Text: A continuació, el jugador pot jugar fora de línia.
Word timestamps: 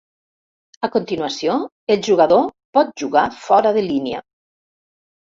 A 0.87 0.89
continuació, 0.95 1.59
el 1.97 2.03
jugador 2.09 2.49
pot 2.79 2.93
jugar 3.05 3.29
fora 3.47 3.79
de 3.81 3.89
línia. 3.93 4.29